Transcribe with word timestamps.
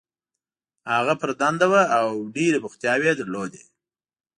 هغه 0.93 1.13
پر 1.21 1.29
دنده 1.41 1.65
وه 1.71 1.83
او 1.99 2.07
ډېرې 2.35 2.59
بوختیاوې 2.63 3.05
یې 3.09 3.17
درلودې. 3.19 3.63